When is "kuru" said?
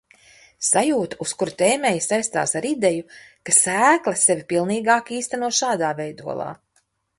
1.41-1.53